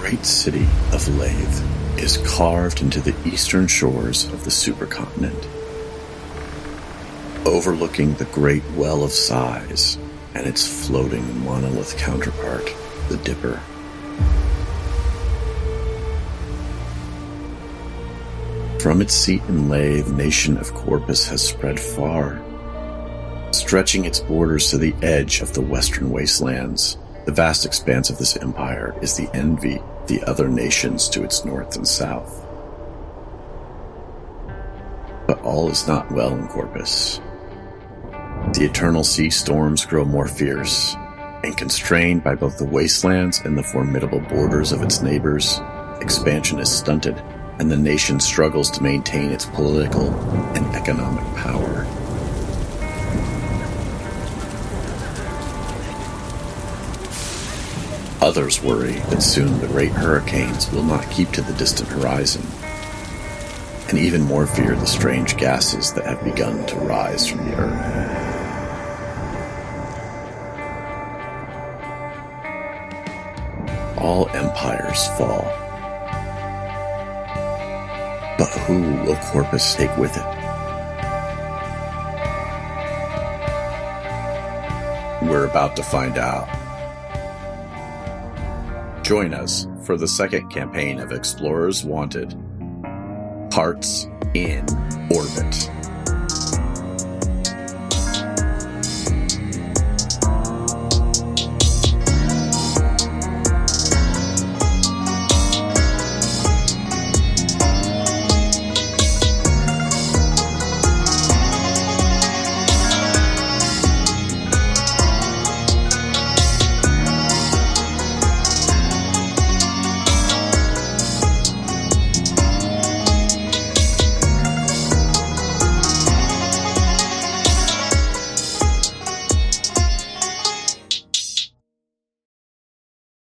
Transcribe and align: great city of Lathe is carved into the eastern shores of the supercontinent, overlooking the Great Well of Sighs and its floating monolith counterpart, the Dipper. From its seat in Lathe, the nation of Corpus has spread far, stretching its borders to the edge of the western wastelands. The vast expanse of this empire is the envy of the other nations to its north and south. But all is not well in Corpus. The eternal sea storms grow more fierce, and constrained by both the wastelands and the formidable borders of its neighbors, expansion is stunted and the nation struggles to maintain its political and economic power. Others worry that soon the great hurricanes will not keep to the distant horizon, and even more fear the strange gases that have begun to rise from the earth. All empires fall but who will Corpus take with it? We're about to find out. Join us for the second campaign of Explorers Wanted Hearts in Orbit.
great 0.00 0.24
city 0.24 0.66
of 0.94 1.06
Lathe 1.18 1.98
is 1.98 2.16
carved 2.24 2.80
into 2.80 3.02
the 3.02 3.14
eastern 3.28 3.66
shores 3.66 4.24
of 4.32 4.44
the 4.44 4.50
supercontinent, 4.50 5.46
overlooking 7.44 8.14
the 8.14 8.24
Great 8.26 8.62
Well 8.76 9.04
of 9.04 9.10
Sighs 9.10 9.98
and 10.34 10.46
its 10.46 10.66
floating 10.86 11.44
monolith 11.44 11.98
counterpart, 11.98 12.74
the 13.10 13.18
Dipper. 13.18 13.60
From 18.80 19.02
its 19.02 19.12
seat 19.12 19.42
in 19.48 19.68
Lathe, 19.68 20.06
the 20.06 20.14
nation 20.14 20.56
of 20.56 20.72
Corpus 20.72 21.28
has 21.28 21.46
spread 21.46 21.78
far, 21.78 22.40
stretching 23.52 24.06
its 24.06 24.20
borders 24.20 24.70
to 24.70 24.78
the 24.78 24.94
edge 25.02 25.42
of 25.42 25.52
the 25.52 25.60
western 25.60 26.08
wastelands. 26.08 26.96
The 27.24 27.32
vast 27.32 27.66
expanse 27.66 28.10
of 28.10 28.18
this 28.18 28.36
empire 28.36 28.94
is 29.02 29.16
the 29.16 29.28
envy 29.34 29.78
of 29.78 30.06
the 30.08 30.22
other 30.24 30.48
nations 30.48 31.08
to 31.10 31.22
its 31.22 31.44
north 31.44 31.76
and 31.76 31.86
south. 31.86 32.46
But 35.26 35.40
all 35.42 35.70
is 35.70 35.86
not 35.86 36.10
well 36.10 36.34
in 36.34 36.48
Corpus. 36.48 37.20
The 38.54 38.64
eternal 38.64 39.04
sea 39.04 39.30
storms 39.30 39.84
grow 39.84 40.04
more 40.04 40.26
fierce, 40.26 40.96
and 41.44 41.56
constrained 41.56 42.24
by 42.24 42.34
both 42.34 42.58
the 42.58 42.64
wastelands 42.64 43.40
and 43.44 43.56
the 43.56 43.62
formidable 43.62 44.20
borders 44.20 44.72
of 44.72 44.82
its 44.82 45.02
neighbors, 45.02 45.60
expansion 46.00 46.58
is 46.58 46.70
stunted 46.70 47.22
and 47.60 47.70
the 47.70 47.76
nation 47.76 48.18
struggles 48.18 48.70
to 48.70 48.82
maintain 48.82 49.30
its 49.30 49.44
political 49.44 50.08
and 50.56 50.64
economic 50.74 51.24
power. 51.36 51.86
Others 58.30 58.62
worry 58.62 58.92
that 59.10 59.24
soon 59.24 59.58
the 59.58 59.66
great 59.66 59.90
hurricanes 59.90 60.70
will 60.70 60.84
not 60.84 61.10
keep 61.10 61.32
to 61.32 61.42
the 61.42 61.52
distant 61.54 61.88
horizon, 61.88 62.46
and 63.88 63.98
even 63.98 64.22
more 64.22 64.46
fear 64.46 64.76
the 64.76 64.86
strange 64.86 65.36
gases 65.36 65.92
that 65.94 66.06
have 66.06 66.22
begun 66.22 66.64
to 66.66 66.76
rise 66.76 67.26
from 67.26 67.44
the 67.44 67.56
earth. 67.56 67.74
All 73.98 74.28
empires 74.28 75.08
fall 75.18 75.42
but 78.38 78.48
who 78.60 78.80
will 79.02 79.16
Corpus 79.16 79.74
take 79.74 79.96
with 79.96 80.16
it? 80.16 80.24
We're 85.28 85.46
about 85.46 85.74
to 85.74 85.82
find 85.82 86.16
out. 86.16 86.59
Join 89.02 89.34
us 89.34 89.66
for 89.84 89.96
the 89.96 90.06
second 90.06 90.50
campaign 90.50 91.00
of 91.00 91.12
Explorers 91.12 91.84
Wanted 91.84 92.36
Hearts 93.52 94.06
in 94.34 94.64
Orbit. 95.10 95.79